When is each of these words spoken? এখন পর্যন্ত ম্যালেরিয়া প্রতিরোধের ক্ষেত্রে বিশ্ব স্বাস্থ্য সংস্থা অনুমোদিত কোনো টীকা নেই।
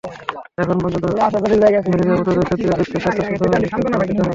এখন 0.57 0.77
পর্যন্ত 0.83 1.05
ম্যালেরিয়া 1.85 2.15
প্রতিরোধের 2.17 2.47
ক্ষেত্রে 2.49 2.77
বিশ্ব 2.79 2.93
স্বাস্থ্য 2.95 3.23
সংস্থা 3.23 3.45
অনুমোদিত 3.47 3.73
কোনো 3.75 3.95
টীকা 3.99 4.13
নেই। 4.13 4.29